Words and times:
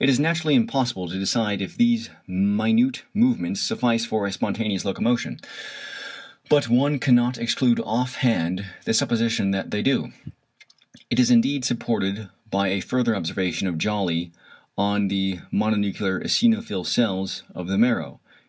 It 0.00 0.08
is 0.08 0.18
naturally 0.18 0.56
impossible 0.56 1.08
to 1.08 1.16
decide 1.20 1.62
if 1.62 1.76
these 1.76 2.10
minute 2.26 3.04
movements 3.14 3.60
suffice 3.60 4.04
for 4.04 4.26
a 4.26 4.32
spontaneous 4.32 4.84
locomotion. 4.84 5.38
But 6.48 6.68
one 6.68 6.98
cannot 6.98 7.38
exclude 7.38 7.78
off 7.84 8.16
hand 8.16 8.64
the 8.84 8.92
supposition 8.92 9.52
that 9.52 9.70
they 9.70 9.80
do. 9.80 10.12
It 11.08 11.20
is 11.20 11.30
indeed 11.30 11.64
supported 11.64 12.28
by 12.50 12.66
a 12.70 12.80
further 12.80 13.14
observation 13.14 13.68
of 13.68 13.78
Jolly 13.78 14.32
on 14.76 15.06
the 15.06 15.38
mononuclear 15.52 16.20
eosinophil 16.24 16.84
cells 16.84 17.44
of 17.54 17.68
the 17.68 17.78
marrow. 17.78 18.18